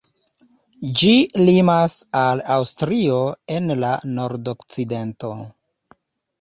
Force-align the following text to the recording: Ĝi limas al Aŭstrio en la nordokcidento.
Ĝi 1.01 1.11
limas 1.41 1.99
al 2.23 2.41
Aŭstrio 2.57 3.21
en 3.59 3.71
la 3.85 3.95
nordokcidento. 4.17 5.35